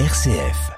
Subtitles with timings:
[0.00, 0.72] RCF.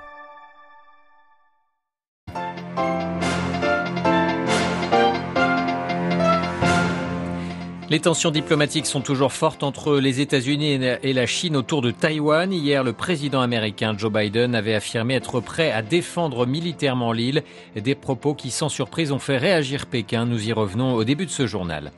[7.89, 12.53] Les tensions diplomatiques sont toujours fortes entre les États-Unis et la Chine autour de Taïwan.
[12.53, 17.43] Hier, le président américain Joe Biden avait affirmé être prêt à défendre militairement l'île.
[17.75, 20.27] Des propos qui, sans surprise, ont fait réagir Pékin.
[20.27, 21.91] Nous y revenons au début de ce journal.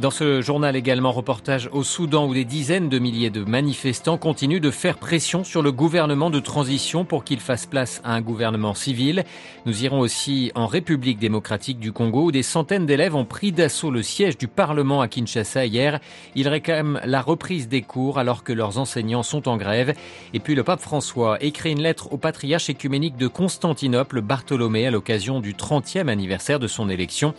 [0.00, 4.60] Dans ce journal également, reportage au Soudan où des dizaines de milliers de manifestants continuent
[4.60, 8.74] de faire pression sur le gouvernement de transition pour qu'il fasse place à un gouvernement
[8.74, 9.24] civil.
[9.66, 13.90] Nous irons aussi en République démocratique du Congo où des centaines d'élèves ont pris d'assaut
[13.90, 15.98] le siège du Parlement à Kinshasa hier.
[16.36, 19.94] Ils réclament la reprise des cours alors que leurs enseignants sont en grève.
[20.32, 24.92] Et puis le pape François écrit une lettre au patriarche écuménique de Constantinople, Bartholomé, à
[24.92, 27.34] l'occasion du 30e anniversaire de son élection.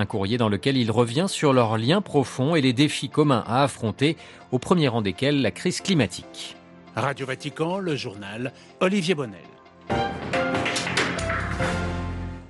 [0.00, 3.62] Un courrier dans lequel il revient sur leurs liens profonds et les défis communs à
[3.62, 4.16] affronter,
[4.50, 6.56] au premier rang desquels la crise climatique.
[6.96, 9.59] Radio Vatican, le journal Olivier Bonnel.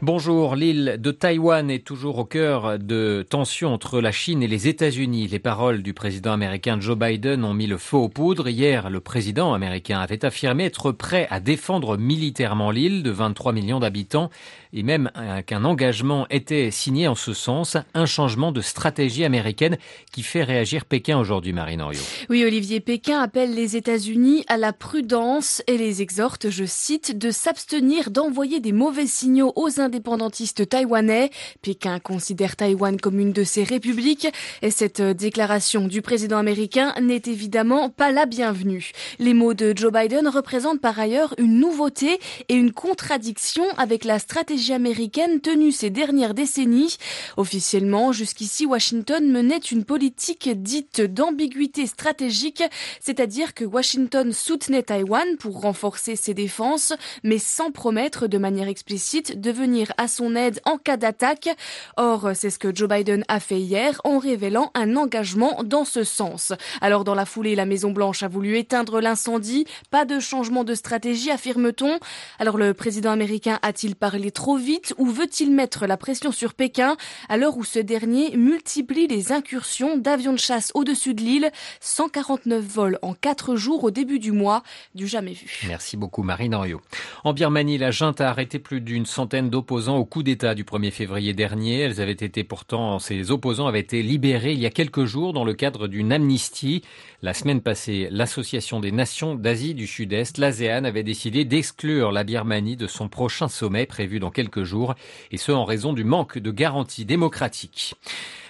[0.03, 4.67] Bonjour, l'île de Taïwan est toujours au cœur de tensions entre la Chine et les
[4.67, 5.27] États-Unis.
[5.27, 8.49] Les paroles du président américain Joe Biden ont mis le feu aux poudres.
[8.49, 13.79] Hier, le président américain avait affirmé être prêt à défendre militairement l'île de 23 millions
[13.79, 14.31] d'habitants
[14.73, 15.11] et même
[15.47, 19.77] qu'un engagement était signé en ce sens, un changement de stratégie américaine
[20.13, 22.01] qui fait réagir Pékin aujourd'hui, Marine Oriot.
[22.29, 27.31] Oui, Olivier, Pékin appelle les États-Unis à la prudence et les exhorte, je cite, de
[27.31, 31.31] s'abstenir d'envoyer des mauvais signaux aux indépendantistes taïwanais.
[31.63, 34.29] Pékin considère Taïwan comme une de ses républiques
[34.63, 38.93] et cette déclaration du président américain n'est évidemment pas la bienvenue.
[39.19, 44.21] Les mots de Joe Biden représentent par ailleurs une nouveauté et une contradiction avec la
[44.21, 46.97] stratégie américaine tenue ces dernières décennies.
[47.37, 52.63] Officiellement, jusqu'ici, Washington menait une politique dite d'ambiguïté stratégique,
[53.01, 56.93] c'est-à-dire que Washington soutenait Taïwan pour renforcer ses défenses,
[57.25, 61.49] mais sans promettre de manière explicite de venir à son aide en cas d'attaque.
[61.97, 66.05] Or, c'est ce que Joe Biden a fait hier en révélant un engagement dans ce
[66.05, 66.53] sens.
[66.81, 69.67] Alors, dans la foulée, la Maison-Blanche a voulu éteindre l'incendie.
[69.91, 71.99] Pas de changement de stratégie, affirme-t-on.
[72.39, 76.97] Alors, le président américain a-t-il parlé trop vite ou veut-il mettre la pression sur Pékin
[77.29, 81.51] à l'heure où ce dernier multiplie les incursions d'avions de chasse au-dessus de l'île?
[81.81, 84.63] 149 vols en 4 jours au début du mois,
[84.95, 85.61] du jamais vu.
[85.67, 86.81] Merci beaucoup Marine Henriot.
[87.25, 90.91] En Birmanie, la junte a arrêté plus d'une centaine d'opposants au coup d'État du 1er
[90.91, 91.81] février dernier.
[91.81, 95.45] Elles avaient été pourtant, ces opposants avaient été libérés il y a quelques jours dans
[95.45, 96.83] le cadre d'une amnistie.
[97.23, 102.77] La semaine passée, l'Association des Nations d'Asie du Sud-Est, l'ASEAN, avait décidé d'exclure la Birmanie
[102.77, 104.97] de son prochain sommet prévu dans quelques jours,
[105.31, 107.95] et ce en raison du manque de garanties démocratiques.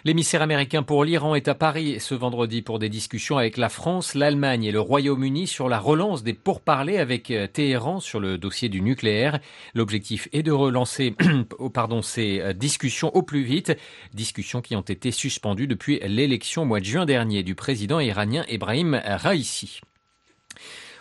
[0.05, 4.15] L'émissaire américain pour l'Iran est à Paris ce vendredi pour des discussions avec la France,
[4.15, 8.71] l'Allemagne et le Royaume-Uni sur la relance des pourparlers avec euh, Téhéran sur le dossier
[8.71, 9.41] du nucléaire.
[9.75, 11.10] L'objectif est de relancer
[11.59, 13.77] oh, pardon, ces euh, discussions au plus vite,
[14.15, 18.45] discussions qui ont été suspendues depuis l'élection au mois de juin dernier du président iranien
[18.49, 19.81] Ebrahim Raisi.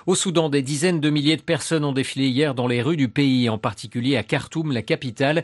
[0.09, 3.09] Au Soudan, des dizaines de milliers de personnes ont défilé hier dans les rues du
[3.09, 5.43] pays, en particulier à Khartoum, la capitale.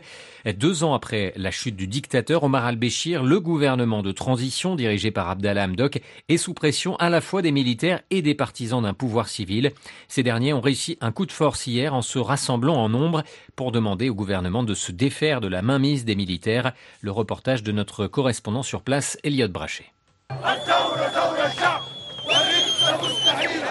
[0.56, 5.30] Deux ans après la chute du dictateur Omar al-Béchir, le gouvernement de transition dirigé par
[5.30, 9.28] Abdallah Hamdok est sous pression à la fois des militaires et des partisans d'un pouvoir
[9.28, 9.70] civil.
[10.08, 13.22] Ces derniers ont réussi un coup de force hier en se rassemblant en nombre
[13.54, 16.72] pour demander au gouvernement de se défaire de la mainmise des militaires.
[17.02, 19.92] Le reportage de notre correspondant sur place, Elliot Brachet.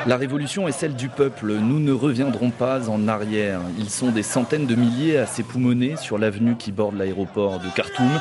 [0.07, 1.53] La révolution est celle du peuple.
[1.53, 3.61] Nous ne reviendrons pas en arrière.
[3.79, 8.19] Ils sont des centaines de milliers à s'époumoner sur l'avenue qui borde l'aéroport de Khartoum.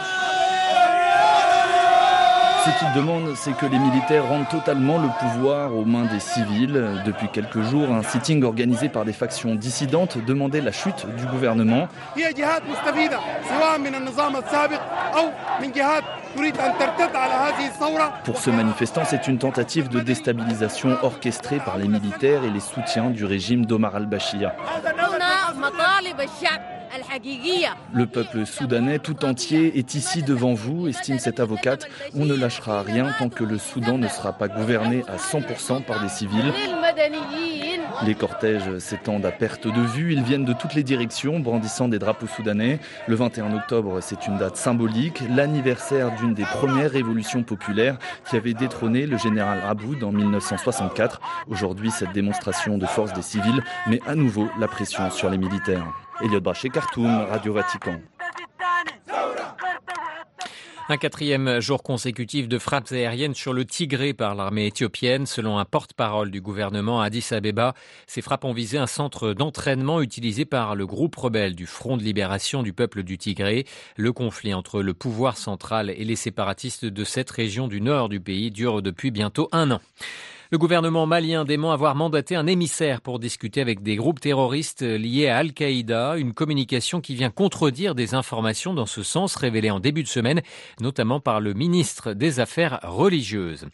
[2.64, 7.02] Ce qu'ils demandent, c'est que les militaires rendent totalement le pouvoir aux mains des civils.
[7.04, 11.88] Depuis quelques jours, un sitting organisé par des factions dissidentes demandait la chute du gouvernement.
[18.24, 23.10] Pour ce manifestant, c'est une tentative de déstabilisation orchestrée par les militaires et les soutiens
[23.10, 24.52] du régime d'Omar al-Bashir.
[27.92, 31.88] Le peuple soudanais tout entier est ici devant vous, estime cette avocate.
[32.14, 36.02] On ne lâchera rien tant que le Soudan ne sera pas gouverné à 100% par
[36.02, 36.52] des civils.
[38.02, 41.98] Les cortèges s'étendent à perte de vue, ils viennent de toutes les directions, brandissant des
[41.98, 42.80] drapeaux soudanais.
[43.06, 47.98] Le 21 octobre, c'est une date symbolique, l'anniversaire d'une des premières révolutions populaires
[48.28, 51.20] qui avait détrôné le général Aboud en 1964.
[51.48, 56.03] Aujourd'hui, cette démonstration de force des civils met à nouveau la pression sur les militaires.
[56.72, 58.00] Khartoum, Radio Vatican.
[60.88, 65.24] Un quatrième jour consécutif de frappes aériennes sur le Tigré par l'armée éthiopienne.
[65.24, 67.74] Selon un porte-parole du gouvernement Addis Abeba,
[68.06, 72.02] ces frappes ont visé un centre d'entraînement utilisé par le groupe rebelle du Front de
[72.02, 73.64] libération du peuple du Tigré.
[73.96, 78.20] Le conflit entre le pouvoir central et les séparatistes de cette région du nord du
[78.20, 79.80] pays dure depuis bientôt un an.
[80.54, 85.26] Le gouvernement malien dément avoir mandaté un émissaire pour discuter avec des groupes terroristes liés
[85.26, 90.04] à Al-Qaïda, une communication qui vient contredire des informations dans ce sens révélées en début
[90.04, 90.42] de semaine,
[90.80, 93.66] notamment par le ministre des Affaires religieuses.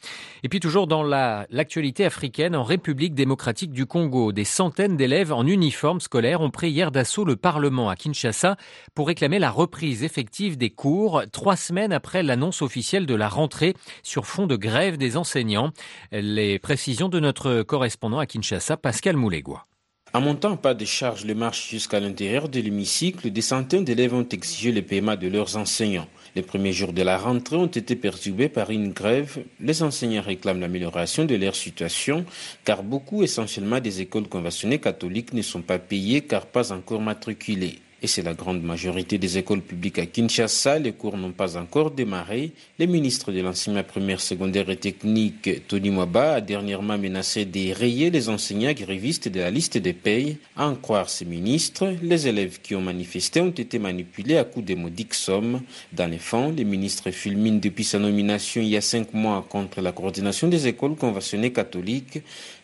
[0.43, 5.47] Et puis toujours dans l'actualité africaine, en République démocratique du Congo, des centaines d'élèves en
[5.47, 8.57] uniforme scolaire ont pris hier d'assaut le Parlement à Kinshasa
[8.95, 13.75] pour réclamer la reprise effective des cours, trois semaines après l'annonce officielle de la rentrée
[14.03, 15.73] sur fond de grève des enseignants.
[16.11, 19.67] Les Précision de notre correspondant à Kinshasa, Pascal Moulégois.
[20.13, 24.29] En montant pas de charge le marche jusqu'à l'intérieur de l'hémicycle, des centaines d'élèves ont
[24.29, 26.07] exigé le paiement de leurs enseignants.
[26.37, 29.43] Les premiers jours de la rentrée ont été perturbés par une grève.
[29.59, 32.25] Les enseignants réclament l'amélioration de leur situation
[32.65, 37.81] car beaucoup, essentiellement des écoles conventionnées catholiques, ne sont pas payés car pas encore matriculés
[38.03, 40.79] et c'est la grande majorité des écoles publiques à Kinshasa.
[40.79, 42.53] Les cours n'ont pas encore démarré.
[42.79, 48.11] Le ministre de l'enseignement primaire, secondaire et technique, Tony Mwaba, a dernièrement menacé de rayer
[48.11, 50.39] les enseignants grévistes de la liste des payes.
[50.57, 54.67] À en croire ces ministres, les élèves qui ont manifesté ont été manipulés à coups
[54.67, 55.61] de modiques sommes.
[55.93, 59.81] Dans les fonds, le ministre fulmine depuis sa nomination il y a cinq mois contre
[59.81, 62.21] la coordination des écoles conventionnées catholiques.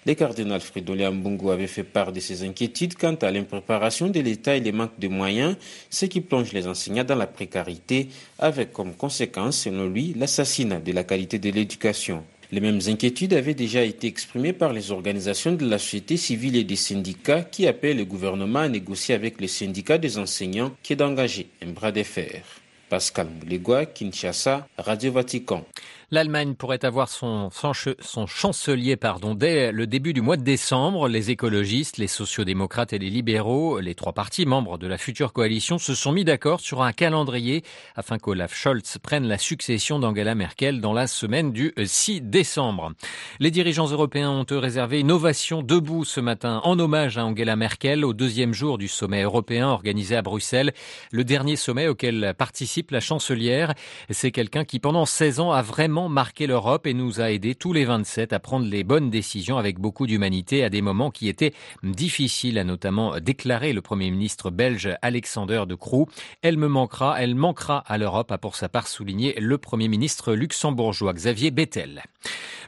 [0.06, 4.54] Le cardinal Fridolin Mbungo avait fait part de ses inquiétudes quant à l'impréparation de l'État
[4.54, 5.56] et les manques de moyens,
[5.90, 8.08] ce qui plonge les enseignants dans la précarité,
[8.38, 12.22] avec comme conséquence, selon lui, l'assassinat de la qualité de l'éducation.
[12.52, 16.62] Les mêmes inquiétudes avaient déjà été exprimées par les organisations de la société civile et
[16.62, 20.96] des syndicats qui appellent le gouvernement à négocier avec les syndicats des enseignants qui est
[20.96, 22.44] d'engager un bras de fer.
[22.88, 25.64] Pascal Moulegua, Kinshasa, Radio Vatican.
[26.12, 31.08] L'Allemagne pourrait avoir son, son, chancelier pardon, dès le début du mois de décembre.
[31.08, 35.78] Les écologistes, les sociodémocrates et les libéraux, les trois partis membres de la future coalition,
[35.78, 37.64] se sont mis d'accord sur un calendrier
[37.96, 42.92] afin qu'Olaf Scholz prenne la succession d'Angela Merkel dans la semaine du 6 décembre.
[43.40, 48.04] Les dirigeants européens ont réservé une ovation debout ce matin en hommage à Angela Merkel
[48.04, 50.72] au deuxième jour du sommet européen organisé à Bruxelles,
[51.10, 53.74] le dernier sommet auquel participe la chancelière.
[54.10, 57.72] C'est quelqu'un qui pendant 16 ans a vraiment marqué l'Europe et nous a aidé tous
[57.72, 61.54] les 27 à prendre les bonnes décisions avec beaucoup d'humanité à des moments qui étaient
[61.82, 66.08] difficiles, a notamment déclaré le Premier ministre belge Alexander de Croo.
[66.42, 70.34] Elle me manquera, elle manquera à l'Europe, a pour sa part souligné le Premier ministre
[70.34, 72.02] luxembourgeois Xavier Bettel.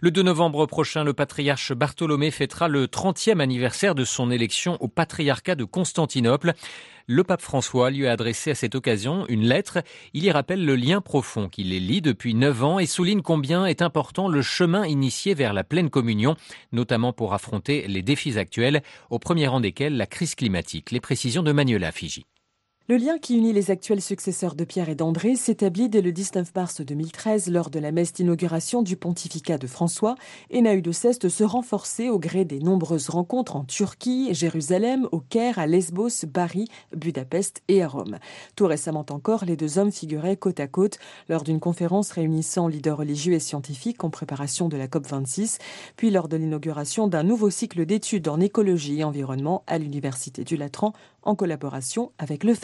[0.00, 4.88] Le 2 novembre prochain, le patriarche Bartholomé fêtera le 30e anniversaire de son élection au
[4.88, 6.54] patriarcat de Constantinople.
[7.10, 9.78] Le pape François lui a adressé à cette occasion une lettre.
[10.12, 13.64] Il y rappelle le lien profond qui les lie depuis neuf ans et souligne combien
[13.64, 16.36] est important le chemin initié vers la pleine communion,
[16.70, 20.90] notamment pour affronter les défis actuels, au premier rang desquels la crise climatique.
[20.90, 22.26] Les précisions de Manuela Fiji.
[22.90, 26.54] Le lien qui unit les actuels successeurs de Pierre et d'André s'établit dès le 19
[26.54, 30.14] mars 2013 lors de la messe d'inauguration du pontificat de François
[30.48, 34.32] et n'a eu de cesse de se renforcer au gré des nombreuses rencontres en Turquie,
[34.32, 38.16] Jérusalem, au Caire, à Lesbos, Bari, Budapest et à Rome.
[38.56, 40.98] Tout récemment encore, les deux hommes figuraient côte à côte
[41.28, 45.58] lors d'une conférence réunissant leaders religieux et scientifiques en préparation de la COP26,
[45.96, 50.56] puis lors de l'inauguration d'un nouveau cycle d'études en écologie et environnement à l'Université du
[50.56, 52.54] Latran en collaboration avec le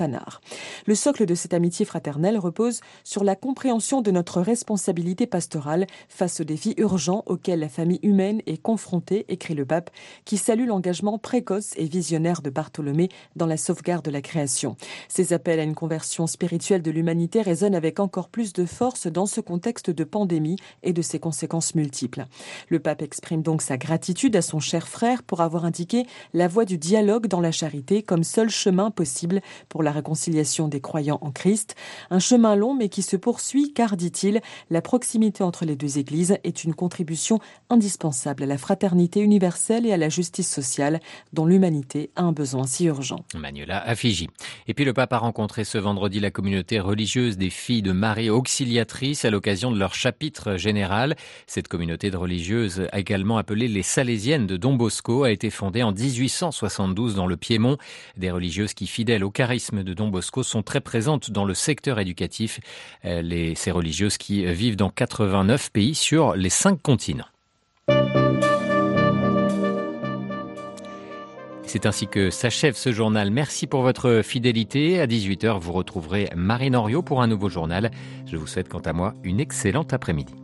[0.87, 6.41] Le socle de cette amitié fraternelle repose sur la compréhension de notre responsabilité pastorale face
[6.41, 9.91] aux défis urgents auxquels la famille humaine est confrontée, écrit le pape,
[10.25, 14.77] qui salue l'engagement précoce et visionnaire de Bartholomé dans la sauvegarde de la création.
[15.09, 19.27] Ces appels à une conversion spirituelle de l'humanité résonnent avec encore plus de force dans
[19.27, 22.27] ce contexte de pandémie et de ses conséquences multiples.
[22.69, 26.65] Le pape exprime donc sa gratitude à son cher frère pour avoir indiqué la voie
[26.65, 31.31] du dialogue dans la charité comme seul chemin possible pour la réconciliation des croyants en
[31.31, 31.77] Christ.
[32.11, 36.37] Un chemin long mais qui se poursuit car, dit-il, la proximité entre les deux églises
[36.45, 37.39] est une contribution
[37.71, 41.01] indispensable à la fraternité universelle et à la justice sociale
[41.33, 43.25] dont l'humanité a un besoin si urgent.
[43.35, 44.29] Manuela Affigi.
[44.69, 48.29] Et puis le pape a rencontré ce vendredi la communauté religieuse des filles de Marie
[48.29, 51.17] Auxiliatrice à l'occasion de leur chapitre général.
[51.47, 55.93] Cette communauté de religieuses, également appelée les Salésiennes de Don Bosco, a été fondée en
[55.93, 57.79] 1872 dans le Piémont.
[58.19, 61.99] Des religieuses qui, fidèles au charisme de Don Bosco, sont très présentes dans le secteur
[61.99, 62.61] éducatif.
[63.05, 67.27] Euh, les, ces religieuses qui vivent dans 89 pays sur les cinq continents.
[71.67, 73.33] C'est ainsi que s'achève ce journal.
[73.33, 75.01] Merci pour votre fidélité.
[75.01, 77.91] À 18h, vous retrouverez Marine Henriot pour un nouveau journal.
[78.27, 80.35] Je vous souhaite quant à moi une excellente après-midi.